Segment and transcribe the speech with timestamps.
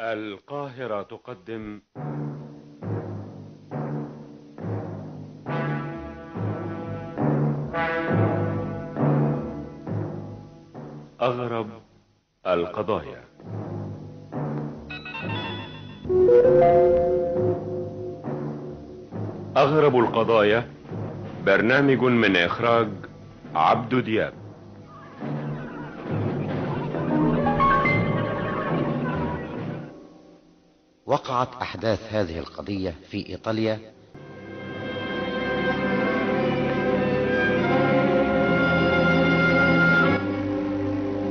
[0.00, 1.80] القاهرة تقدم.
[11.22, 11.68] أغرب
[12.46, 13.24] القضايا.
[19.56, 20.68] أغرب القضايا.
[21.46, 22.88] برنامج من إخراج
[23.54, 24.45] عبد دياب.
[31.26, 33.78] وقعت أحداث هذه القضية في إيطاليا.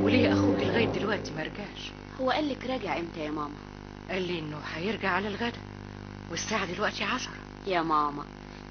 [0.02, 1.90] وليه أخوك لغاية دلوقتي ما رجعش.
[2.20, 3.56] هو قال لك راجع إمتى يا ماما؟
[4.10, 5.60] قال لي إنه هيرجع على الغدا
[6.30, 7.34] والساعة دلوقتي عشرة.
[7.66, 8.24] يا ماما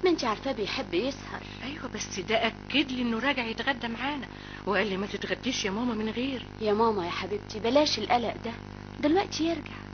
[0.04, 1.42] ما انت عارفاه بيحب يسهر.
[1.64, 4.26] أيوه بس ده أكد لي إنه راجع يتغدى معانا.
[4.66, 6.46] وقال لي ما تتغديش يا ماما من غيري.
[6.60, 8.52] يا ماما يا حبيبتي بلاش القلق ده.
[9.00, 9.85] دلوقتي يرجع.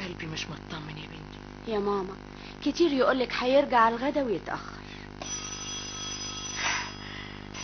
[0.00, 1.72] قلبي مش مطمن يا بنتي.
[1.72, 2.14] يا ماما
[2.64, 4.80] كتير يقولك هيرجع على الغدا ويتأخر.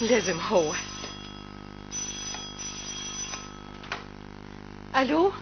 [0.01, 0.73] لازم هو.
[4.97, 5.33] ألو؟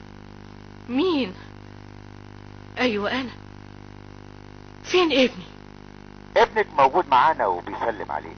[0.88, 1.32] مين؟
[2.78, 3.30] أيوه أنا.
[4.84, 5.44] فين ابني؟
[6.36, 8.34] ابنك موجود معانا وبيسلم عليكي.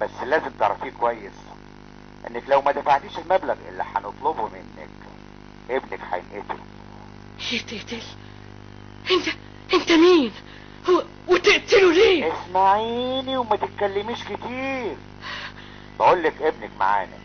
[0.00, 1.32] بس لازم تعرفيه كويس
[2.30, 4.88] إنك لو ما دفعتيش المبلغ اللي هنطلبه منك
[5.70, 6.58] ابنك هينقتل.
[7.52, 8.02] يتقتل
[9.10, 9.28] أنت
[9.74, 10.32] أنت مين؟
[10.90, 14.96] هو وتقتله ليه؟ اسمعيني وما تتكلميش كتير.
[15.98, 17.18] بقولك ابنك معانا.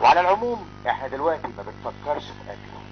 [0.00, 2.82] وعلى العموم إحنا دلوقتي ما بنفكرش في قتله.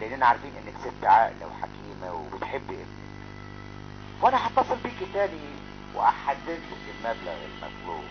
[0.00, 2.86] لأننا عارفين إنك ست عاقلة وحكيمة وبتحبي ابنك.
[4.22, 5.38] وأنا هتصل بيكي تاني
[5.94, 8.04] وأحدد لك المبلغ المطلوب.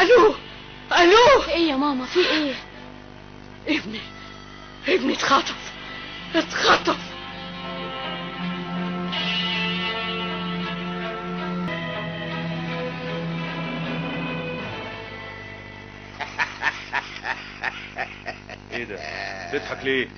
[0.00, 0.34] ألو
[0.92, 1.42] ألو.
[1.48, 2.54] إيه يا ماما؟ في إيه؟
[3.68, 4.00] ابني
[4.88, 5.72] ابني اتخطف.
[6.34, 6.98] اتخطف.
[18.72, 18.96] إيه ده؟
[19.52, 20.08] تضحك ليه؟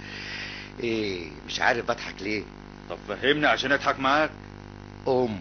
[0.80, 2.42] إيه مش عارف بضحك ليه.
[2.90, 4.30] طب فهمني عشان أضحك معاك.
[5.08, 5.38] أمه.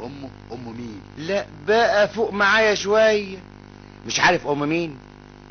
[0.00, 3.38] أمه؟ ام مين؟ لا بقى فوق معايا شوية.
[4.06, 4.98] مش عارف أم مين؟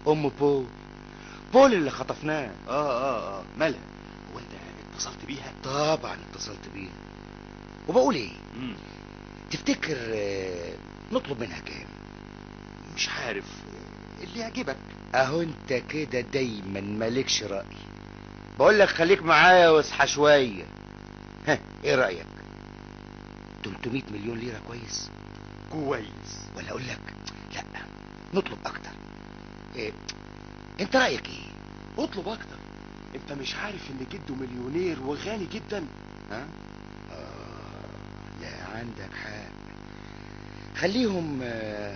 [0.08, 0.66] أم بول
[1.54, 2.52] بول اللي خطفناه.
[2.68, 3.44] آه آه آه.
[3.58, 3.80] مالها
[4.34, 4.48] هو أنت
[4.94, 6.94] اتصلت بيها؟ طبعا اتصلت بيها.
[7.88, 8.76] وبقول إيه؟ مم.
[9.52, 10.74] تفتكر آه،
[11.12, 11.86] نطلب منها كام؟
[12.96, 13.46] مش عارف.
[14.24, 14.78] اللي يعجبك.
[15.16, 17.66] أهو أنت كده دايما مالكش رأي.
[18.60, 20.66] بقول لك خليك معايا واصحى شوية.
[21.48, 22.26] ها إيه رأيك؟
[23.64, 25.10] 300 مليون ليرة كويس؟
[25.72, 26.48] كويس.
[26.58, 27.00] ولا أقول لك
[27.56, 27.64] لأ
[28.34, 28.92] نطلب أكتر.
[29.76, 29.92] إيه؟
[30.82, 32.58] انت رأيك إيه؟ اطلب أكتر.
[33.16, 35.86] انت مش عارف ان جده مليونير وغني جدا.
[36.32, 36.46] ها؟
[37.12, 39.54] آه لا عندك حق.
[40.78, 41.96] خليهم آه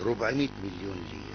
[0.00, 1.25] 400 مليون ليرة.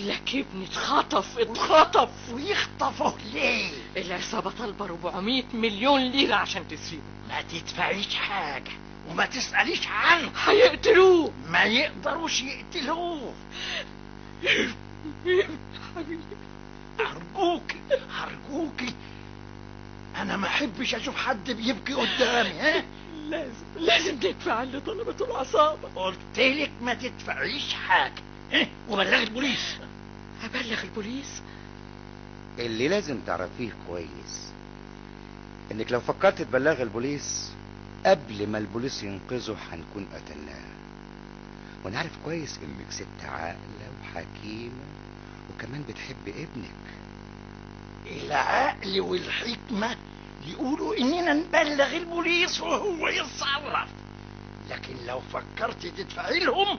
[0.00, 2.08] بقول لك ابني اتخطف اتخطف.
[2.32, 7.02] ويخطفه ليه؟ العصابة طالبة 400 مليون ليرة عشان تسيبه.
[7.28, 8.70] ما تدفعيش حاجة
[9.10, 10.30] وما تسأليش عنه.
[10.44, 11.32] هيقتلوه.
[11.48, 13.34] ما يقدروش يقتلوه.
[15.96, 16.22] حبيبي
[17.00, 17.76] أرجوكي
[18.22, 18.94] أرجوكي
[20.16, 22.84] أنا ما أحبش أشوف حد بيبكي قدامي ها؟
[23.28, 25.88] لازم لازم ندفع اللي طلبته العصابة.
[25.96, 28.22] قلتلك ما تدفعيش حاجة
[28.52, 29.24] ها؟ وبلغ
[30.42, 31.42] هبلغ البوليس؟
[32.58, 34.50] اللي لازم تعرفيه كويس
[35.72, 37.52] إنك لو فكرت تبلغ البوليس
[38.06, 40.70] قبل ما البوليس ينقذه هنكون قتلناه.
[41.84, 44.84] وأنا عارف كويس إنك ست عاقلة وحكيمة
[45.50, 46.70] وكمان بتحب ابنك.
[48.06, 49.96] العقل والحكمة
[50.46, 53.88] يقولوا إننا نبلغ البوليس وهو يتصرف.
[54.70, 56.78] لكن لو فكرت تدفعي لهم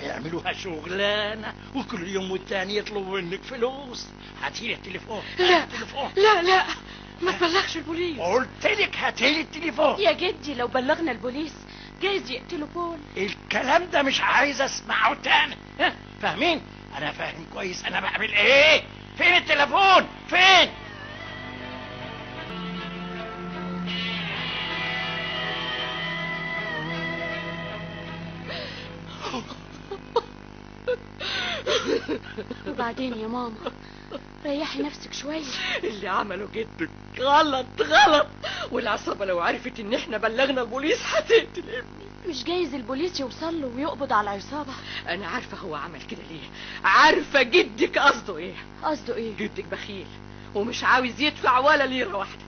[0.00, 4.06] هيعملوها شغلانة وكل يوم والتاني يطلبوا منك فلوس.
[4.42, 6.10] هاتيلي التليفون لا التليفون.
[6.16, 6.64] لا لا
[7.22, 8.18] ما تبلغش البوليس.
[8.18, 10.00] قلت لك هاتيلي التليفون.
[10.00, 11.52] يا جدي لو بلغنا البوليس
[12.02, 15.56] جايز يقتلوا بول الكلام ده مش عايز أسمعه تاني.
[16.22, 16.60] فاهمين؟
[16.98, 18.82] أنا فاهم كويس أنا بعمل إيه؟
[19.18, 20.70] فين التليفون؟ فين؟
[32.68, 33.54] وبعدين يا ماما.
[34.46, 35.42] ريحي نفسك شوية.
[35.84, 38.26] اللي عمله جدك غلط غلط.
[38.72, 42.08] والعصابة لو عرفت إن إحنا بلغنا البوليس هتقتل ابني.
[42.28, 44.72] مش جايز البوليس يوصل له ويقبض على العصابة.
[45.08, 46.48] أنا عارفة هو عمل كده ليه.
[46.84, 48.54] عارفة جدك قصده إيه.
[48.84, 50.06] قصده إيه؟ جدك بخيل
[50.54, 52.42] ومش عاوز يدفع ولا ليرة واحدة.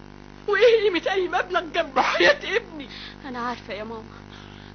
[0.49, 2.89] وإيه قيمة اي مبلغ جنب حياة ابني؟
[3.25, 4.03] أنا عارفة يا ماما.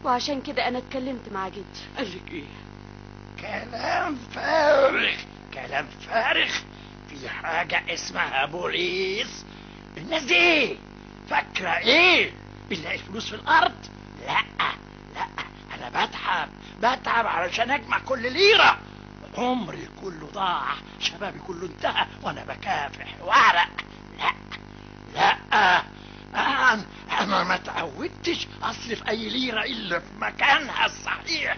[0.03, 1.63] وعشان كده أنا اتكلمت مع جدي.
[1.97, 2.44] قالك إيه؟
[3.42, 5.13] كلام فارغ.
[5.56, 6.50] كلام فارغ.
[7.10, 9.46] في حاجة اسمها بوليس
[9.98, 10.78] الناس دي إيه
[11.30, 12.31] فاكرة إيه؟
[12.69, 13.74] بنلاقي فلوس في الأرض؟
[14.25, 14.42] لا
[15.16, 15.28] لا
[15.75, 18.80] أنا بتعب بتعب علشان أجمع كل ليرة.
[19.38, 20.63] عمري كله ضاع
[21.00, 23.69] شبابي كله انتهى وأنا بكافح واعرق
[24.18, 24.34] لا
[25.13, 25.38] لا
[26.34, 26.86] أنا
[27.22, 31.57] أنا ما تعودتش أصرف أي ليرة إلا في مكانها الصحيح.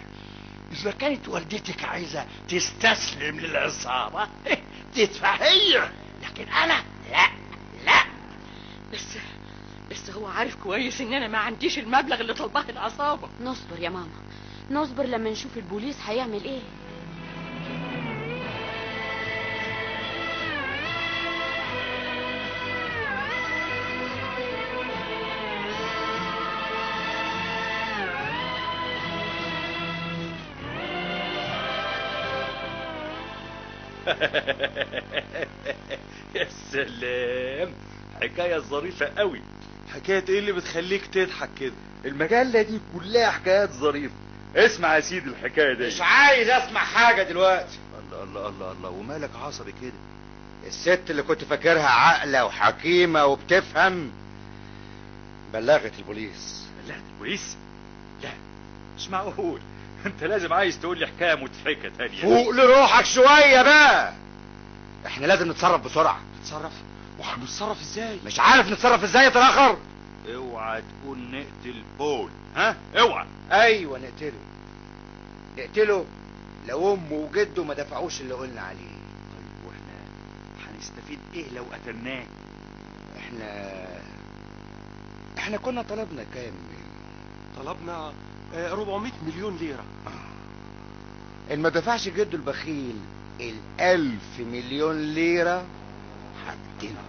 [0.82, 4.28] إذا كانت والدتك عايزة تستسلم للعصابة
[4.96, 5.90] تدفع هي.
[6.24, 7.28] لكن أنا لا
[7.86, 8.04] لا.
[8.94, 9.18] بس
[9.92, 13.30] بس هو عارف كويس إن أنا ما عنديش المبلغ اللي طلباه العصابة.
[13.42, 14.08] نصبر يا ماما.
[14.72, 16.62] نصبر لما نشوف البوليس هيعمل إيه.
[36.36, 37.70] يا سلام
[38.22, 39.42] حكاية ظريفة قوي.
[39.94, 41.74] حكاية إيه اللي بتخليك تضحك كده؟
[42.06, 44.14] المجلة دي كلها حكايات ظريفة.
[44.56, 45.88] اسمع يا سيدي الحكاية دي.
[45.88, 47.78] مش عايز أسمع حاجة دلوقتي.
[48.00, 48.90] الله الله الله الله.
[48.90, 49.92] ومالك عصبي كده؟
[50.68, 54.12] الست اللي كنت فاكرها عاقلة وحكيمة وبتفهم.
[55.54, 56.64] بلغت البوليس.
[56.88, 57.58] لا البوليس؟
[58.24, 58.30] لا
[58.98, 59.62] مش معقول.
[60.08, 62.22] انت لازم عايز تقول لي حكاية مضحكة تانية.
[62.22, 64.14] فوق لروحك شوية بقى.
[65.06, 66.20] إحنا لازم نتصرف بسرعة.
[66.42, 66.72] نتصرف؟
[67.20, 69.78] وهنتصرف إزاي؟ مش عارف نتصرف إزاي يا تراخر
[70.36, 72.30] اوعى تقول نقتل بول.
[72.56, 73.28] ها؟ اوعى.
[73.52, 74.40] أيوه نقتله.
[75.58, 76.06] نقتله
[76.68, 78.78] لو امه وجده ما دفعوش اللي قلنا عليه.
[79.34, 82.24] طيب وإحنا هنستفيد إيه لو قتلناه؟
[83.18, 83.78] إحنا
[85.38, 86.54] إحنا كنا طلبنا كام؟
[87.58, 88.14] طلبنا
[88.56, 89.84] 400 مليون ليرة.
[91.54, 92.96] إن ما دفعش جده البخيل
[93.40, 95.66] الالف مليون ليرة
[96.46, 97.02] هقتله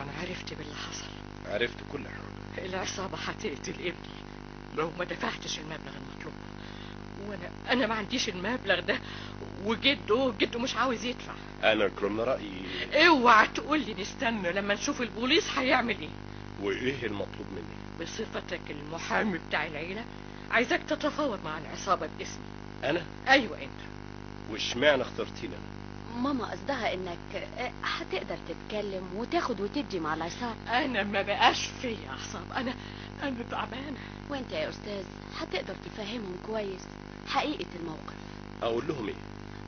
[0.00, 1.06] طبعا عرفت باللي حصل.
[1.46, 2.66] عرفت كل حاجة.
[2.66, 3.92] العصابة هتقتل ابني.
[4.76, 6.34] لو ما دفعتش المبلغ المطلوب.
[7.28, 8.98] وأنا أنا ما عنديش المبلغ ده.
[9.64, 11.32] وجده جده مش عاوز يدفع.
[11.64, 12.62] أنا كنا رأيي.
[13.08, 16.08] اوعى تقول لي نستنى لما نشوف البوليس هيعمل إيه.
[16.62, 20.04] وإيه المطلوب مني؟ بصفتك المحامي بتاع العيلة
[20.50, 22.44] عايزك تتفاوض مع العصابة باسمي.
[22.84, 23.80] أنا؟ أيوه أنت.
[24.50, 25.79] وإشمعنى اخترتيني أنا؟
[26.16, 32.52] ماما قصدها إنك آه، هتقدر تتكلم وتاخد وتدي مع العصابة أنا ما بقاش فيا اعصاب
[32.56, 32.74] أنا
[33.22, 33.96] أنا تعبانة.
[34.30, 35.04] وأنت يا أستاذ
[35.38, 36.80] هتقدر تفهمهم كويس
[37.26, 38.14] حقيقة الموقف.
[38.62, 39.14] أقول لهم إيه؟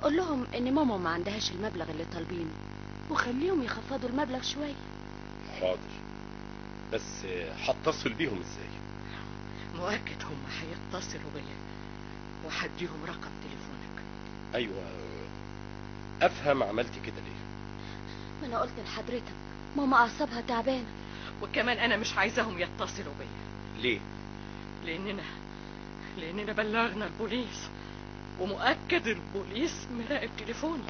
[0.03, 2.51] قول لهم إن ماما ما عندهاش المبلغ اللي طالبينه
[3.11, 4.75] وخليهم يخفضوا المبلغ شوية
[5.61, 5.79] حاضر.
[6.93, 7.27] بس
[7.69, 8.73] هتصل بيهم إزاي؟
[9.75, 11.57] مؤكد هم هيتصلوا بيا
[12.45, 14.03] وهديهم رقم تليفونك.
[14.55, 15.12] أيوه.
[16.27, 17.43] أفهم عملت كده ليه؟
[18.41, 19.33] ما أنا قلت لحضرتك
[19.77, 20.87] ماما أعصابها تعبانة.
[21.43, 23.83] وكمان أنا مش عايزاهم يتصلوا بيا.
[23.83, 23.99] ليه؟
[24.87, 25.23] لأننا
[26.19, 27.69] لأننا بلغنا البوليس
[28.41, 30.83] ومؤكد البوليس مراقب تليفوني.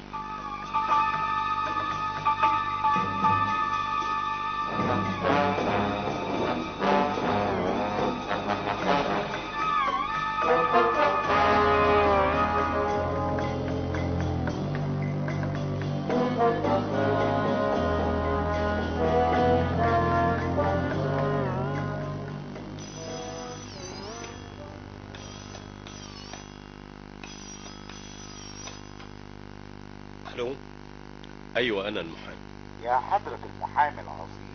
[31.63, 32.37] أيوه أنا المحامي.
[32.83, 34.53] يا حضرة المحامي العظيم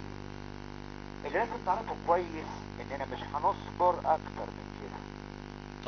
[1.25, 2.47] اللي لازم تعرفه كويس
[2.81, 4.99] إننا مش هنصبر أكتر من كده.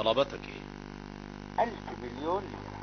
[0.05, 2.81] طلباتك إيه؟ ألف مليون ليرة.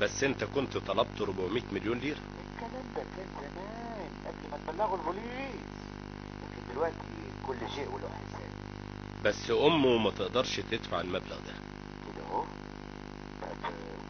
[0.00, 2.18] بس أنت كنت طلبت 400 مليون ليرة.
[2.54, 5.60] الكلام ده كان زمان قبل ما تبلغوا البوليس.
[6.42, 6.96] لكن دلوقتي
[7.46, 8.50] كل شيء وله حساب.
[9.24, 11.54] بس أمه ما تقدرش تدفع المبلغ ده.
[12.14, 12.44] كده أهو.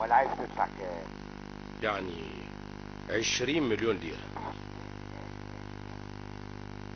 [0.01, 1.07] أمال عايز تدفع كام؟
[1.83, 2.50] يعني
[3.11, 4.27] عشرين مليون ليرة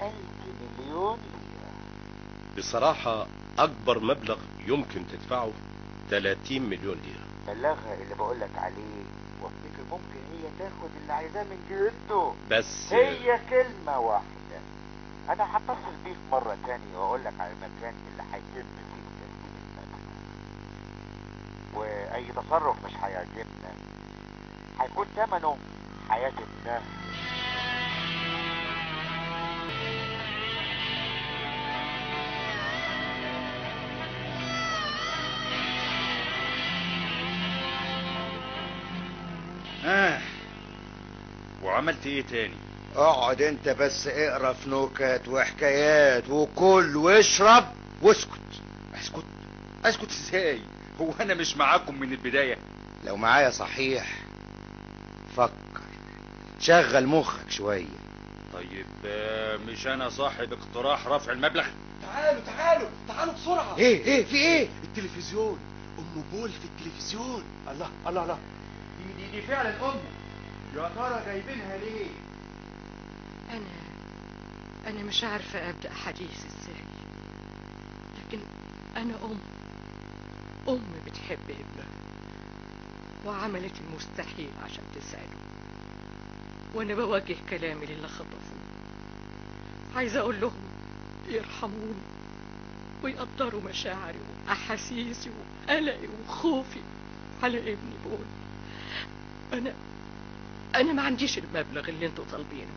[0.00, 0.14] ألف
[0.78, 1.70] مليون ليرة
[2.58, 3.26] بصراحة
[3.58, 5.50] أكبر مبلغ يمكن تدفعه
[6.10, 9.02] 30 مليون ليرة بلغها اللي بقولك عليه.
[9.42, 14.24] وافتكر ممكن هي تاخد اللي عايزاه من جهته بس هي كلمة واحدة.
[15.28, 19.98] أنا هتصل بيك مرة تانية وأقول لك على المكان اللي هيتم فيه تسليم المبلغ
[21.80, 23.70] وأي تصرف مش هيعجبنا.
[24.80, 25.56] هيكون ثمنه
[26.08, 26.82] حياة ابنها
[39.84, 40.20] آه.
[41.62, 42.54] وعملت إيه تاني؟
[42.96, 47.64] اقعد أنت بس اقرأ في نكت وحكايات وكل واشرب
[48.02, 48.40] واسكت.
[48.94, 49.24] أسكت؟
[49.84, 50.60] أسكت إزاي؟
[51.00, 52.56] هو أنا مش معاكم من البداية.
[53.04, 54.06] لو معايا صحيح
[55.36, 55.63] فكر.
[56.64, 57.86] شغل مخك شوية
[58.52, 61.66] طيب آه، مش أنا صاحب اقتراح رفع المبلغ.
[62.02, 63.76] تعالوا تعالوا تعالوا بسرعة.
[63.78, 65.58] إيه إيه في إيه؟ التلفزيون.
[65.98, 67.44] أم بول في التلفزيون.
[67.70, 68.38] الله الله الله.
[68.98, 69.96] دي دي, دي فعلا أم.
[70.76, 72.06] يا ترى جايبينها ليه؟
[73.50, 73.66] أنا
[74.90, 76.82] أنا مش عارفة أبدأ حديث إزاي.
[78.18, 78.38] لكن
[78.96, 79.38] أنا أم.
[80.68, 81.88] أم بتحب ابنها.
[83.26, 85.43] وعملت المستحيل عشان تساعده.
[86.74, 88.58] وأنا بوجه كلامي للي خطفوه
[89.96, 90.52] عايزة أقول لهم
[91.28, 92.02] يرحموني
[93.02, 95.30] ويقدروا مشاعري وأحاسيسي
[95.68, 96.80] وقلقي وخوفي
[97.42, 98.18] على ابني بول.
[99.52, 99.72] أنا
[100.74, 102.72] أنا ما عنديش المبلغ اللي أنتوا طالبينه.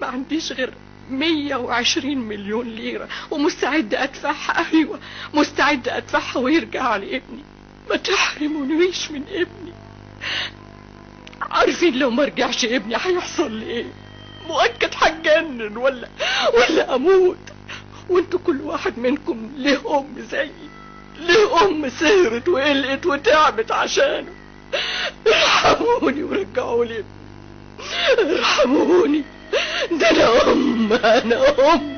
[0.00, 0.74] ما عنديش غير
[1.10, 4.66] 120 مليون ليرة ومستعدة أدفعها.
[4.72, 5.00] أيوة
[5.34, 7.42] مستعدة أدفعها ويرجع لابني.
[7.90, 9.72] ما تحرمونيش من ابني.
[11.50, 13.86] عارفين لو ما رجعش ابني هيحصل لي إيه؟
[14.48, 16.08] مؤكد هتجنن ولا
[16.54, 17.36] ولا أموت.
[18.08, 20.50] وانتوا كل واحد منكم له ام زيي
[21.20, 24.32] له ام سهرت وقلقت وتعبت عشانه.
[25.26, 27.04] ارحموني ورجعوا لي
[28.18, 29.24] ارحموني.
[29.90, 31.89] ده أنا ام أنا ام.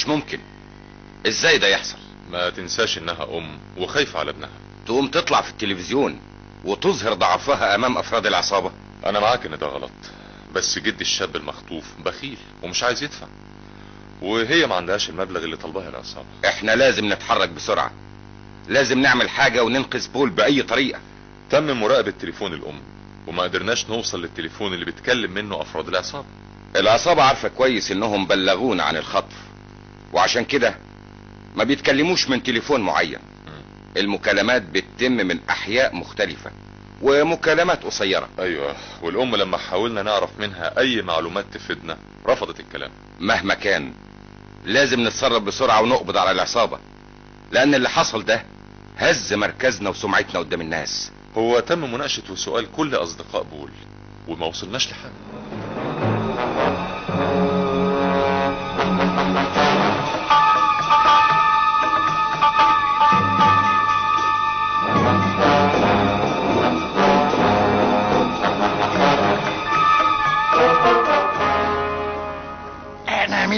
[0.00, 0.40] مش ممكن.
[1.26, 1.98] إزاي ده يحصل؟
[2.30, 4.50] ما تنساش إنها أم وخايفة على ابنها.
[4.86, 6.20] تقوم تطلع في التلفزيون
[6.64, 8.72] وتظهر ضعفها أمام أفراد العصابة.
[9.06, 9.90] أنا معاك إن ده غلط
[10.54, 13.26] بس جدي الشاب المخطوف بخيل ومش عايز يدفع.
[14.22, 16.26] وهي ما عندهاش المبلغ اللي طلبها العصابة.
[16.48, 17.92] إحنا لازم نتحرك بسرعة.
[18.68, 21.00] لازم نعمل حاجة وننقذ بول بأي طريقة.
[21.50, 22.80] تم مراقبة تليفون الأم
[23.26, 26.26] وما قدرناش نوصل للتليفون اللي بيتكلم منه أفراد العصابة.
[26.76, 29.36] العصابة عارفة كويس إنهم بلغونا عن الخطف.
[30.12, 30.74] وعشان كده
[31.56, 33.18] ما بيتكلموش من تليفون معين.
[33.96, 36.50] المكالمات بتتم من أحياء مختلفة
[37.02, 38.28] ومكالمات قصيرة.
[38.38, 42.90] أيوه والأم لما حاولنا نعرف منها أي معلومات تفيدنا رفضت الكلام.
[43.20, 43.92] مهما كان
[44.64, 46.78] لازم نتصرف بسرعة ونقبض على العصابة
[47.52, 48.42] لأن اللي حصل ده
[48.96, 51.10] هز مركزنا وسمعتنا قدام الناس.
[51.36, 53.70] هو تم مناقشة وسؤال كل أصدقاء بول
[54.28, 55.12] وما وصلناش لحاجة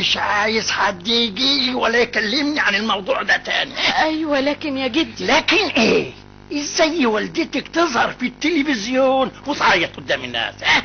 [0.02, 3.72] مش عايز حد يجي لي ولا يكلمني عن الموضوع ده تاني.
[4.02, 5.26] أيوه لكن يا جدي.
[5.26, 6.12] لكن إيه؟
[6.52, 10.82] إزاي والدتك تظهر في التلفزيون وتعيط قدام الناس؟ ها؟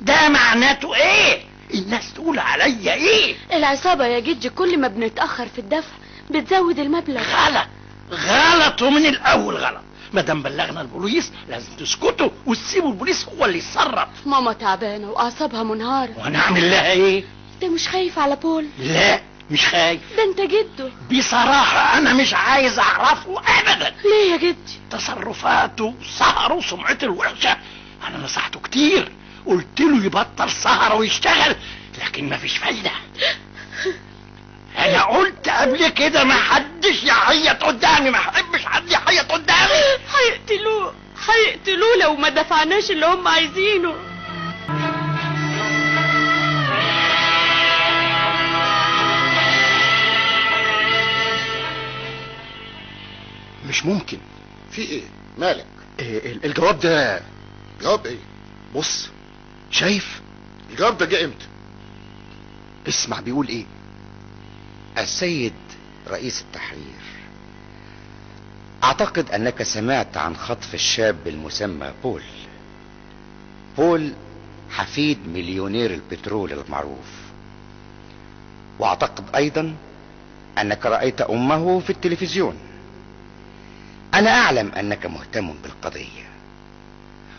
[0.00, 1.42] ده معناته إيه؟
[1.74, 5.92] الناس تقول عليا إيه؟ العصابة يا جدي كل ما بنتأخر في الدفع
[6.30, 7.22] بتزود المبلغ.
[7.22, 7.66] غلط.
[8.12, 9.82] غلط ومن الأول غلط.
[10.12, 14.08] ما دام بلغنا البوليس لازم تسكتوا وتسيبوا البوليس هو اللي يتصرف.
[14.26, 16.10] ماما تعبانة وأعصابها منهارة.
[16.18, 17.24] وأنا اعمل لها إيه؟
[17.62, 20.00] انت مش خايف على بول؟ لا مش خايف.
[20.16, 23.94] ده انت جده بصراحة أنا مش عايز أعرفه ابدا.
[24.04, 27.56] ليه يا جدي؟ تصرفاته سهره وسمعته الوحشة.
[28.08, 29.12] أنا نصحته كتير.
[29.46, 31.56] قلت له يبطل سهر ويشتغل
[32.04, 32.90] لكن مفيش فايدة.
[34.78, 39.80] أنا قلت قبل كده ما حدش يعيط قدامي ما أحبش حد يعيط قدامي.
[40.14, 40.94] هيقتلوه
[41.28, 43.94] هيقتلوه لو ما دفعناش اللي هم عايزينه.
[53.80, 54.18] مش ممكن.
[54.70, 55.02] في إيه؟
[55.38, 55.66] مالك؟
[55.98, 57.22] إيه ال- الجواب ده
[57.82, 58.18] جواب إيه؟
[58.76, 59.08] بص
[59.70, 60.20] شايف؟
[60.70, 61.46] الجواب ده جه إمتى؟
[62.88, 63.64] اسمع بيقول إيه؟
[64.98, 65.52] السيد
[66.08, 67.00] رئيس التحرير.
[68.84, 72.22] أعتقد أنك سمعت عن خطف الشاب المسمى بول.
[73.76, 74.12] بول
[74.70, 77.06] حفيد مليونير البترول المعروف.
[78.78, 79.74] وأعتقد أيضا
[80.58, 82.56] أنك رأيت أمه في التلفزيون.
[84.14, 86.30] أنا أعلم أنك مهتم بالقضية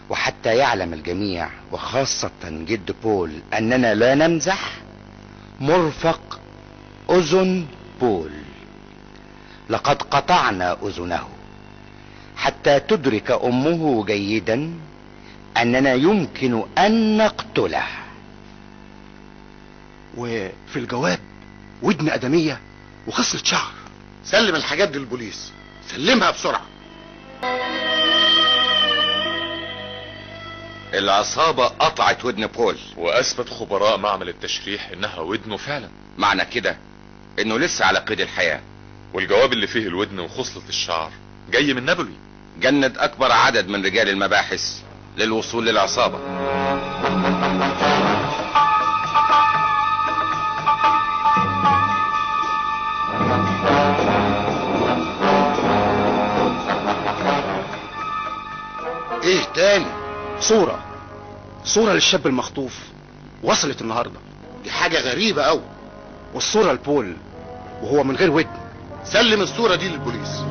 [0.09, 4.71] وحتى يعلم الجميع وخاصة جد بول أننا لا نمزح.
[5.59, 6.39] مرفق
[7.09, 7.65] أذن
[8.01, 8.31] بول.
[9.69, 11.27] لقد قطعنا أذنه.
[12.35, 14.73] حتى تدرك أمه جيدا
[15.57, 17.87] أننا يمكن أن نقتله.
[20.17, 21.19] وفي الجواب
[21.81, 22.59] ودن أدمية
[23.07, 23.71] وخصلة شعر.
[24.25, 25.51] سلم الحاجات دي للبوليس.
[25.95, 26.65] سلمها بسرعة.
[30.93, 32.77] العصابة قطعت ودن بول.
[32.97, 35.89] وأثبت خبراء معمل التشريح إنها ودنه فعلا.
[36.17, 36.77] معنى كده
[37.39, 38.61] إنه لسه على قيد الحياة.
[39.13, 41.11] والجواب اللي فيه الودن وخصلة الشعر.
[41.51, 42.15] جاي من نابولي.
[42.59, 44.61] جند أكبر عدد من رجال المباحث
[45.17, 46.19] للوصول للعصابة.
[59.55, 59.85] تاني
[60.39, 60.83] صورة.
[61.63, 62.79] صورة للشاب المخطوف.
[63.43, 64.19] وصلت النهاردة.
[64.63, 65.61] دي حاجة غريبة قوي
[66.33, 67.15] والصورة لبول
[67.81, 68.49] وهو من غير ودن.
[69.03, 70.41] سلم الصورة دي للبوليس.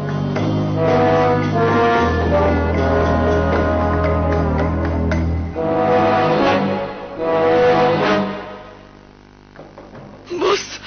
[10.41, 10.81] بص.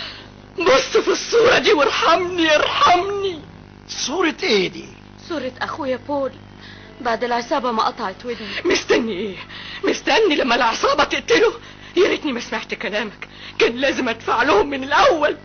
[0.60, 3.40] بص في الصورة دي وارحمني ارحمني.
[3.88, 4.86] صورة إيه دي؟
[5.30, 6.32] صورة أخويا بول.
[7.04, 8.48] بعد العصابة ما قطعت ودني.
[8.66, 9.36] مستني إيه؟
[9.84, 11.54] مستني لما العصابة تقتله؟
[11.98, 13.28] يا ريتني ما سمعت كلامك.
[13.60, 15.38] كان لازم أدفع لهم من الأول.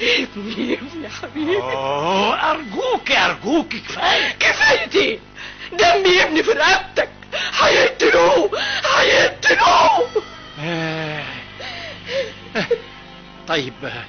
[0.00, 1.56] ابني ابني يا حبيبي.
[1.56, 4.30] أوه أرجوك أرجوك كفاية.
[4.40, 5.18] كفايتي.
[5.72, 7.08] دمي يا ابني في رقبتك.
[7.60, 8.50] هيقتلوه
[8.98, 10.08] هيقتلوه.
[10.60, 11.24] آه.
[12.56, 12.66] آه.
[13.48, 14.04] طيب آه،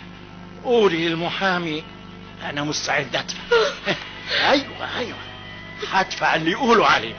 [0.64, 1.84] قولي للمحامي
[2.44, 3.58] أنا مستعد أدفع.
[4.50, 5.18] أيوه أيوه.
[5.92, 7.16] هدفع اللي يقولوا عليه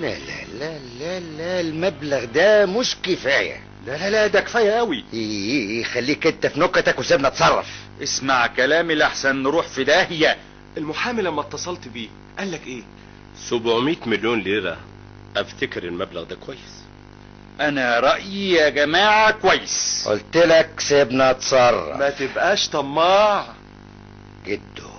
[0.00, 3.60] لا لا لا لا لا المبلغ ده مش كفاية.
[3.86, 7.66] لا لا لا ده كفاية قوي إيه خليك أنت في نكتك وسيبنا أتصرف.
[8.02, 10.36] اسمع كلامي لحسن نروح في داهية.
[10.76, 12.82] المحامي لما اتصلت بيه قال لك إيه؟
[13.36, 14.76] 700 مليون ليرة.
[15.36, 16.81] أفتكر المبلغ ده كويس.
[17.68, 20.04] أنا رأيي يا جماعة كويس.
[20.08, 21.96] قلت لك سيبنا اتصرف.
[21.96, 23.44] ما تبقاش طماع.
[24.46, 24.92] جده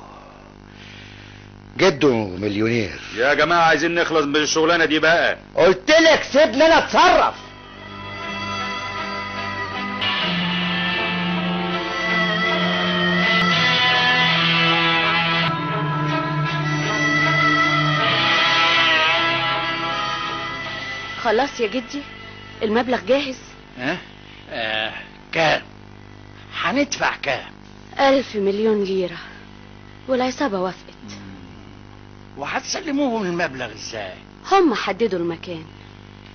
[1.78, 3.00] جده مليونير.
[3.16, 5.38] يا جماعة عايزين نخلص من الشغلانة دي بقى.
[5.56, 7.36] قلت لك سيبنا أنا اتصرف.
[21.24, 22.02] خلاص يا جدي.
[22.64, 23.38] المبلغ جاهز؟
[23.78, 23.98] ها؟
[24.50, 24.94] آه.
[25.32, 25.62] كام؟
[26.62, 27.46] هندفع كام؟
[28.00, 29.18] ألف مليون ليرة.
[30.08, 30.94] والعصابة وافقت.
[32.38, 34.14] وهتسلموهم المبلغ إزاي؟
[34.52, 35.64] هم حددوا المكان.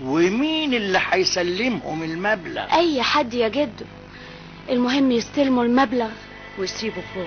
[0.03, 3.85] ومين اللي هيسلمهم المبلغ؟ أي حد يا جدو
[4.71, 6.11] المهم يستلموا المبلغ
[6.59, 7.27] ويسيبوا بول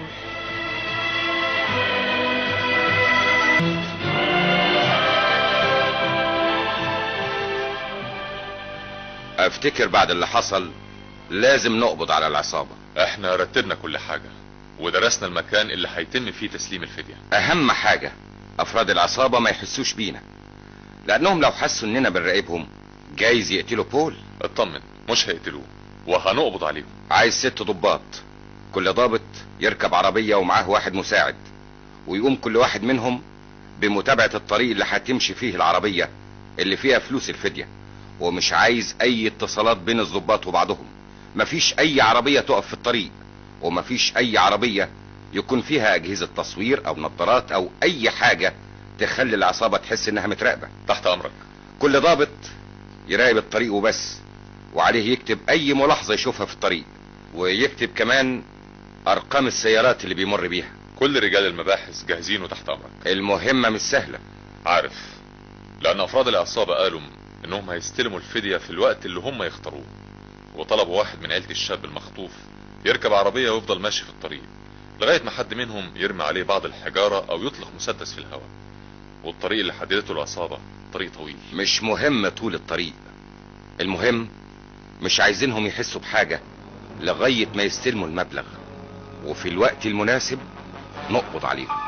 [9.47, 10.71] أفتكر بعد اللي حصل
[11.29, 12.69] لازم نقبض على العصابة.
[12.97, 14.29] إحنا رتبنا كل حاجة
[14.79, 17.15] ودرسنا المكان اللي هيتم فيه تسليم الفدية.
[17.33, 18.11] أهم حاجة
[18.59, 20.21] أفراد العصابة ما يحسوش بينا
[21.07, 22.67] لأنهم لو حسوا إننا بنراقبهم
[23.17, 24.15] جايز يقتلوا بول.
[24.41, 25.63] اطمن مش هيقتلوه
[26.07, 26.85] وهنقبض عليهم.
[27.11, 28.01] عايز ست ضباط
[28.73, 29.21] كل ضابط
[29.59, 31.35] يركب عربية ومعاه واحد مساعد
[32.07, 33.21] ويقوم كل واحد منهم
[33.81, 36.09] بمتابعة الطريق اللي هتمشي فيه العربية
[36.59, 37.67] اللي فيها فلوس الفدية.
[38.21, 40.85] ومش عايز أي اتصالات بين الضباط وبعضهم.
[41.35, 43.09] مفيش أي عربية تقف في الطريق
[43.61, 44.89] ومفيش أي عربية
[45.33, 48.53] يكون فيها أجهزة تصوير أو نظارات أو أي حاجة
[48.99, 50.67] تخلي العصابة تحس إنها متراقبة.
[50.87, 51.31] تحت أمرك.
[51.79, 52.29] كل ضابط
[53.07, 54.17] يراقب الطريق وبس
[54.73, 56.83] وعليه يكتب أي ملاحظة يشوفها في الطريق
[57.35, 58.43] ويكتب كمان
[59.07, 60.71] أرقام السيارات اللي بيمر بيها.
[60.99, 62.91] كل رجال المباحث جاهزين وتحت أمرك.
[63.07, 64.19] المهمة مش سهلة.
[64.65, 64.93] عارف
[65.81, 66.99] لأن أفراد العصابة قالوا
[67.45, 69.85] إنهم هيستلموا الفدية في الوقت اللي هم يختاروه.
[70.55, 72.31] وطلبوا واحد من عيلة الشاب المخطوف
[72.85, 74.41] يركب عربية ويفضل ماشي في الطريق
[75.01, 78.49] لغاية ما حد منهم يرمي عليه بعض الحجارة أو يطلق مسدس في الهواء.
[79.23, 80.57] والطريق اللي حددته العصابة
[80.93, 81.35] طريق طويل.
[81.53, 82.93] مش مهم طول الطريق.
[83.81, 84.29] المهم
[85.01, 86.41] مش عايزينهم يحسوا بحاجة
[86.99, 88.43] لغاية ما يستلموا المبلغ.
[89.25, 90.39] وفي الوقت المناسب
[91.09, 91.80] نقبض عليهم.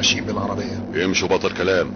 [0.00, 1.04] ماشيين بالعربية.
[1.04, 1.92] امشوا بطل كلام.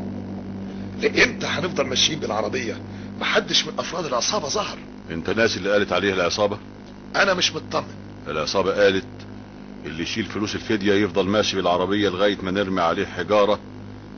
[1.01, 2.77] لإمتى هنفضل ماشيين بالعربية؟
[3.21, 4.79] محدش من أفراد العصابة ظهر.
[5.11, 6.59] أنت ناسي اللي قالت عليه العصابة؟
[7.17, 7.95] أنا مش مطمن.
[8.29, 9.07] العصابة قالت
[9.87, 13.59] اللي يشيل فلوس الفدية يفضل ماشي بالعربية لغاية ما نرمي عليه حجارة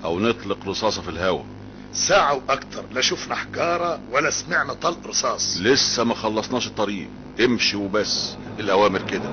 [0.05, 1.45] أو نطلق رصاصة في الهواء.
[1.93, 5.57] ساعة وأكتر لا شفنا حجارة ولا سمعنا طلق رصاص.
[5.61, 7.09] لسه ما خلصناش الطريق.
[7.45, 8.37] امشي وبس.
[8.61, 9.31] الأوامر كده.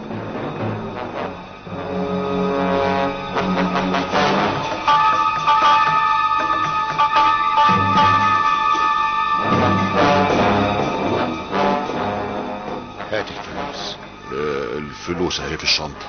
[14.94, 16.08] الفلوس اهي في الشنطة.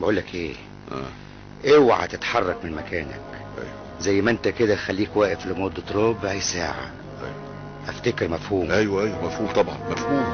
[0.00, 0.54] بقول لك إيه؟
[0.92, 1.74] آه.
[1.74, 3.20] اوعى تتحرك من مكانك.
[4.00, 6.90] زي ما انت كده خليك واقف لمدة ربع ساعة.
[7.88, 8.70] افتكر مفهوم.
[8.70, 10.24] أيوه أيوه مفهوم طبعا مفهوم.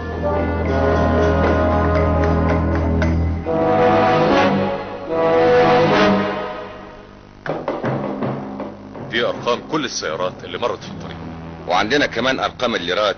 [9.11, 11.17] دي أرقام كل السيارات اللي مرت في الطريق.
[11.69, 13.17] وعندنا كمان أرقام الليرات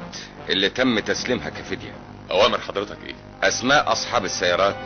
[0.48, 1.92] اللي تم تسليمها كفدية
[2.30, 3.14] أوامر حضرتك إيه؟
[3.48, 4.76] أسماء أصحاب السيارات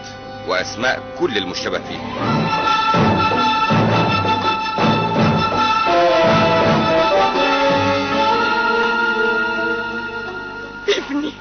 [0.48, 2.16] وأسماء كل المشتبه فيهم
[10.88, 11.32] ابني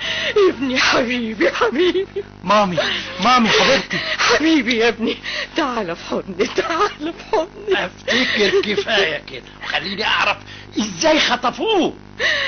[0.50, 2.24] ابني حبيبي حبيبي.
[2.44, 2.78] مامي
[3.24, 5.18] مامي حبيبتي حبيبي يا ابني
[5.58, 7.86] تعال في حضني تعال في حضني.
[7.86, 9.44] أفتكر كفاية كده.
[9.64, 10.38] وخليني أعرف
[10.80, 11.94] إزاي خطفوه.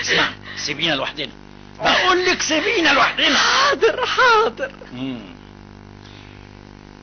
[0.02, 1.30] اسمع سيبينا لوحدنا.
[1.82, 3.38] بقول لك سيبينا لوحدنا.
[3.38, 4.72] حاضر حاضر.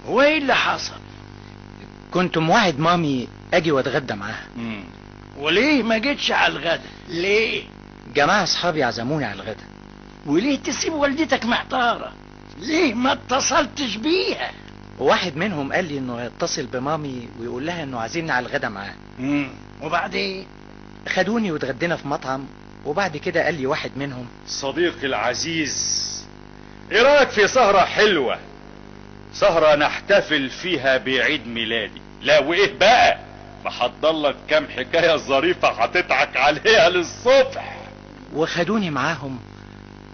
[0.07, 0.95] هو إيه اللي حصل؟
[2.11, 4.47] كنت موعد مامي أجي وأتغدى معاها.
[5.37, 7.63] وليه ما جيتش على الغدا؟ ليه؟
[8.15, 9.65] جماعة أصحابي عزموني على الغدا.
[10.27, 12.13] وليه تسيب والدتك محتارة؟
[12.59, 14.51] ليه ما اتصلتش بيها؟
[14.99, 18.95] وواحد منهم قال لي إنه هيتصل بمامي ويقول لها إنه عازمني على الغدا معاه.
[19.83, 20.47] وبعدين؟
[21.09, 22.47] خدوني واتغدينا في مطعم
[22.89, 25.99] وبعد كده قال لي واحد منهم صديقي العزيز
[26.93, 28.39] إيه رأيك في سهرة حلوة؟
[29.35, 32.01] سهرة نحتفل فيها بعيد ميلادي.
[32.23, 33.19] لا وإيه بقى؟
[33.65, 37.77] محضر لك كام حكاية ظريفة هتضحك عليها للصبح.
[38.35, 39.39] وخدوني معاهم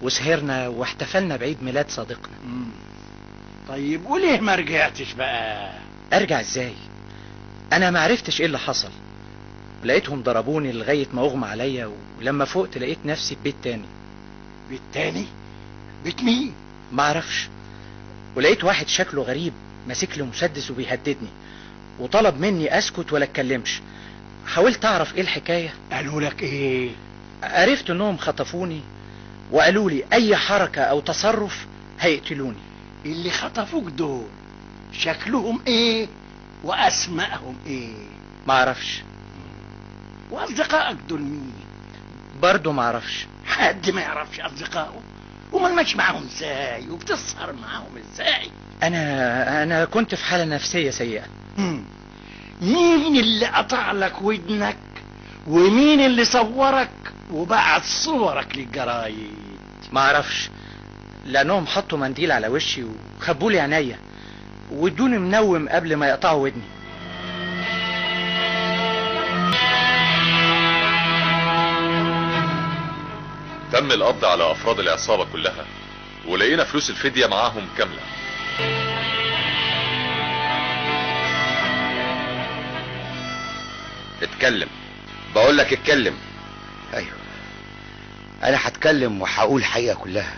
[0.03, 2.35] وسهرنا واحتفلنا بعيد ميلاد صديقنا.
[3.69, 5.71] طيب وليه ما رجعتش بقى؟
[6.13, 6.73] أرجع إزاي؟
[7.73, 8.91] أنا ما عرفتش إيه اللي حصل.
[9.85, 13.85] لقيتهم ضربوني لغاية ما أغمى عليا ولما فقت لقيت نفسي في بيت تاني.
[14.71, 15.27] بيت تاني؟
[16.05, 16.53] بيت مين؟
[16.93, 17.49] ما أعرفش.
[18.37, 19.53] ولقيت واحد شكله غريب
[19.89, 21.29] ماسك لي مسدس وبيهددني
[22.01, 23.81] وطلب مني أسكت ولا أتكلمش.
[24.47, 26.91] حاولت أعرف إيه الحكاية؟ قالوا لك إيه؟
[27.43, 28.81] عرفت إنهم خطفوني
[29.53, 31.67] وقالوا لي أي حركة أو تصرف
[32.01, 32.59] هيقتلوني.
[33.05, 34.27] اللي خطفوك دول
[34.93, 36.07] شكلهم إيه
[36.65, 37.95] وأسمائهم إيه؟
[38.47, 39.03] ما أعرفش.
[40.35, 41.53] وأصدقائك دول مين؟
[42.43, 43.27] برضو ما أعرفش.
[43.47, 45.01] حد ما يعرفش أصدقائه؟
[45.53, 48.51] وما ماشي معاهم إزاي؟ وبتسهر معاهم إزاي؟
[48.83, 51.25] أنا أنا كنت في حالة نفسية سيئة.
[51.59, 51.85] مم.
[52.63, 54.77] مين اللي قطع لك ودنك؟
[55.47, 56.91] ومين اللي صورك؟
[57.31, 59.37] وبعت صورك للجرايد.
[59.93, 60.51] ما أعرفش.
[61.27, 63.99] لأنهم حطوا منديل على وشي وخبوا لي عينيا
[64.71, 66.63] وادوني منوم قبل ما يقطعوا ودني.
[73.75, 75.67] تم القبض على أفراد العصابة كلها
[76.27, 78.01] ولقينا فلوس الفدية معاهم كاملة.
[84.23, 84.69] اتكلم.
[85.35, 86.15] بقول لك اتكلم.
[86.95, 87.17] أيوه.
[88.43, 90.37] أنا هتكلم وهقول الحقيقة كلها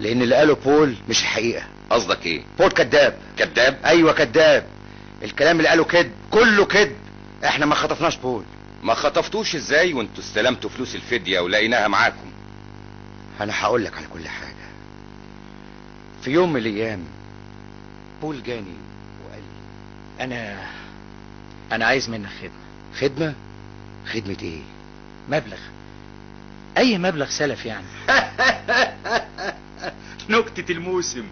[0.00, 3.18] لأن اللي قاله بول مش الحقيقة قصدك إيه؟ بول كذاب.
[3.38, 4.66] كذاب؟ أيوه كذاب.
[5.22, 6.12] الكلام اللي قاله كذب.
[6.30, 6.96] كله كذب.
[7.44, 8.44] إحنا ما خطفناش بول.
[8.82, 12.32] ما خطفتوش إزاي؟ وانتوا استلمتوا فلوس الفدية ولقيناها معاكم.
[13.40, 14.54] أنا هقول لك على كل حاجة.
[16.22, 17.04] في يوم من الأيام
[18.22, 18.74] بول جاني
[19.26, 20.66] وقال لي أنا
[21.72, 22.50] أنا عايز منك خدمة.
[23.00, 23.34] خدمة؟
[24.12, 24.60] خدمة إيه؟
[25.28, 25.58] مبلغ.
[26.78, 27.86] أي مبلغ سلف يعني.
[30.30, 31.24] نكتة الموسم.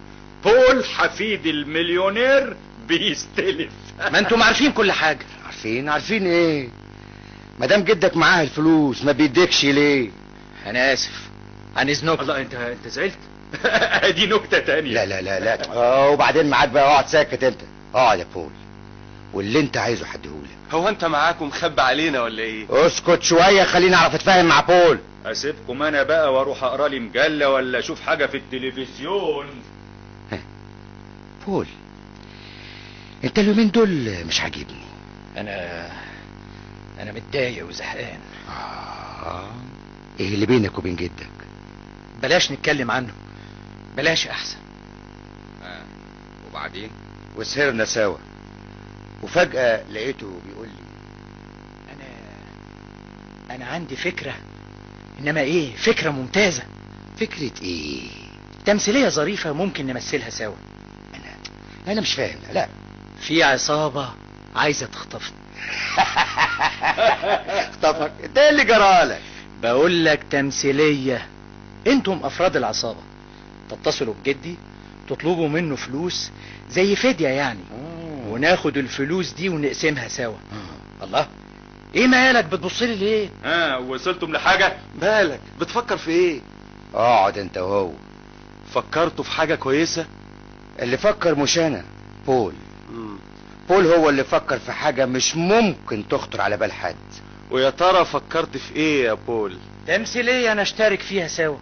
[0.44, 2.56] بول حفيد المليونير
[2.88, 3.72] بيستلف.
[4.12, 5.26] ما أنتم عارفين كل حاجة.
[5.44, 6.68] عارفين؟ عارفين إيه؟
[7.60, 10.10] مدام جدك معاه الفلوس ما بيديكش ليه؟
[10.66, 11.28] أنا آسف.
[11.76, 13.18] عن اذنكم الله انت أنت زعلت؟
[14.16, 14.92] دي نكتة تانية.
[14.92, 15.72] لا لا لا لا.
[15.72, 17.60] آه وبعدين معاك بقى اقعد ساكت أنت.
[17.94, 18.50] اقعد يا بول.
[19.32, 20.46] واللي أنت عايزه هديهولك.
[20.72, 24.98] هو أنت معاك ومخبي علينا ولا إيه؟ اسكت شوية خليني أعرف أتفاهم مع بول.
[25.26, 29.46] أسيبكم أنا بقى وأروح أقرأ لي مجلة ولا أشوف حاجة في التلفزيون؟
[31.46, 31.66] بول
[33.24, 34.86] أنت اليومين دول مش عاجبني.
[35.36, 35.86] أنا
[37.00, 38.18] أنا متضايق وزهقان.
[38.48, 39.50] آه.
[40.20, 41.35] إيه اللي بينك وبين جدك؟
[42.22, 43.12] بلاش نتكلم عنه.
[43.96, 44.56] بلاش أحسن.
[45.64, 45.82] آه.
[46.50, 46.90] وبعدين؟
[47.36, 48.16] وسهرنا سوا.
[49.22, 50.86] وفجأة لقيته بيقول لي
[51.94, 52.04] أنا
[53.56, 54.34] أنا عندي فكرة.
[55.20, 56.62] إنما إيه؟ فكرة ممتازة.
[57.20, 58.08] فكرة إيه؟
[58.66, 60.54] تمثيلية ظريفة ممكن نمثلها سوا.
[61.14, 61.36] أنا
[61.92, 62.68] أنا مش فاهم لا.
[63.20, 64.10] في عصابة
[64.56, 65.36] عايزة تخطفني.
[67.68, 69.20] اخطفك إيه اللي جرالك.
[69.62, 71.26] بقول لك تمثيلية.
[71.86, 73.00] أنتم افراد العصابة.
[73.70, 74.56] تتصلوا بجدي
[75.08, 76.30] تطلبوا منه فلوس
[76.70, 77.60] زي فدية يعني.
[78.28, 80.36] وناخد الفلوس دي ونقسمها سوا.
[81.02, 81.28] الله.
[81.94, 86.40] إيه مالك؟ بتبص لي ليه؟ ها وصلتم لحاجة؟ بالك بتفكر في إيه؟
[86.94, 87.90] اقعد انت وهو.
[88.74, 90.06] فكرتوا في حاجة كويسة؟
[90.82, 91.84] اللي فكر مش أنا
[92.26, 92.52] بول.
[93.68, 96.96] بول هو اللي فكر في حاجة مش ممكن تخطر على بال حد.
[97.50, 101.56] ويا ترى فكرت في إيه يا بول؟ تمثيلية نشترك فيها سوا.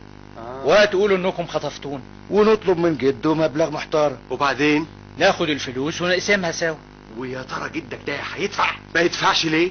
[0.64, 2.02] وهتقولوا انكم خطفتون.
[2.30, 4.16] ونطلب من جده مبلغ محترم.
[4.30, 4.86] وبعدين؟
[5.18, 6.76] ناخد الفلوس ونقسمها سوا.
[7.18, 9.70] ويا ترى جدك ده هيدفع؟ ما يدفعش ليه؟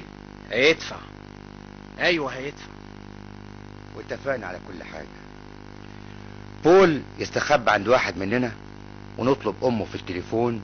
[0.50, 0.96] هيدفع.
[2.00, 2.66] أيوه هيدفع.
[3.96, 5.06] واتفقنا على كل حاجة.
[6.64, 8.52] بول يستخبى عند واحد مننا
[9.18, 10.60] ونطلب أمه في التليفون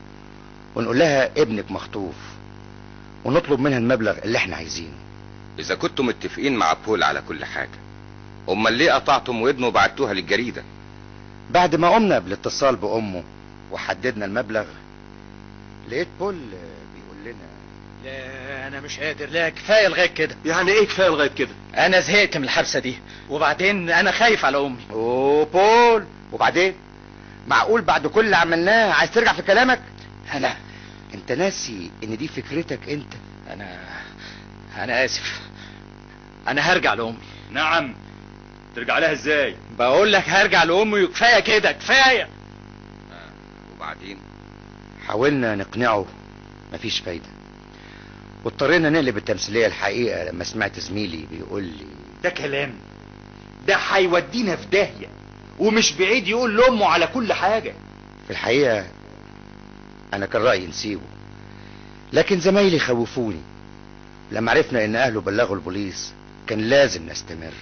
[0.75, 2.15] ونقول لها ابنك مخطوف.
[3.25, 4.95] ونطلب منها المبلغ اللي إحنا عايزينه.
[5.59, 7.90] إذا كنتم متفقين مع بول على كل حاجة.
[8.53, 10.63] أمال ليه قطعتم ودنه وبعتوها للجريدة؟
[11.51, 13.23] بعد ما قمنا بالاتصال بأمه
[13.73, 14.65] وحددنا المبلغ
[15.89, 16.35] لقيت بول
[16.95, 17.51] بيقول لنا
[18.05, 20.37] لا أنا مش قادر لا كفاية لغاية كده.
[20.45, 22.99] يعني إيه كفاية لغاية كده؟ أنا زهقت من الحبسة دي
[23.31, 24.77] وبعدين أنا خايف على أمي.
[24.91, 26.75] أوه بول وبعدين؟
[27.49, 29.81] معقول بعد كل اللي عملناه عايز ترجع في كلامك؟
[30.35, 30.57] أنا
[31.15, 33.13] أنت ناسي إن دي فكرتك أنت.
[33.53, 33.79] أنا
[34.77, 35.41] أنا آسف.
[36.49, 37.17] أنا هرجع لأمي.
[37.51, 37.95] نعم.
[38.77, 42.29] ترجع لها إزاي؟ بقول لك هرجع لامي وكفايه كده كفاية.
[43.77, 44.19] وبعدين؟
[45.07, 46.07] حاولنا نقنعه
[46.73, 47.25] مفيش فايدة.
[48.45, 51.85] واضطرينا نقلب التمثيلية الحقيقة لما سمعت زميلي بيقول لي
[52.25, 52.75] ده كلام
[53.67, 55.07] ده هيودينا في داهية
[55.59, 57.75] ومش بعيد يقول لأمه على كل حاجة.
[58.25, 58.87] في الحقيقة
[60.15, 61.03] أنا كان رأيي نسيبه.
[62.13, 63.41] لكن زمايلي خوفوني.
[64.33, 66.13] لما عرفنا إن أهله بلغوا البوليس
[66.47, 67.53] كان لازم نستمر.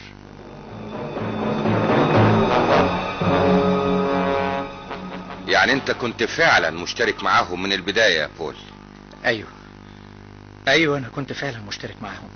[5.59, 8.57] يعني انت كنت فعلا مشترك معاهم من البداية يا بول.
[9.25, 9.49] أيوه.
[10.69, 12.29] أيوه أنا كنت فعلا مشترك معاهم.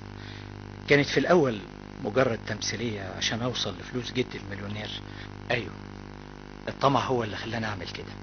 [0.89, 1.59] كانت في الأول
[2.03, 4.89] مجرد تمثيلية عشان أوصل لفلوس جدي المليونير.
[5.51, 5.73] أيوه.
[6.67, 8.13] الطمع هو اللي خلاني أعمل كده.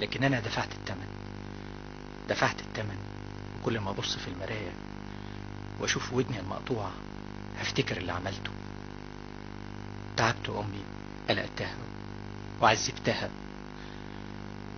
[0.00, 1.06] لكن أنا دفعت الثمن
[2.28, 2.98] دفعت الثمن
[3.60, 4.72] وكل ما أبص في المراية
[5.80, 6.92] وأشوف ودني المقطوعة
[7.58, 8.50] هفتكر اللي عملته.
[10.16, 10.84] تعبت أمي
[11.28, 11.74] قلقتها
[12.60, 13.30] وعذبتها.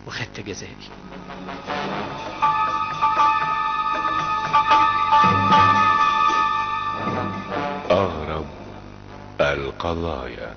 [0.07, 0.77] وخدت جزائي
[7.90, 8.47] أغرب
[9.40, 10.55] القضايا.